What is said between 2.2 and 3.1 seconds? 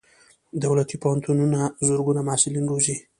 محصلین روزي.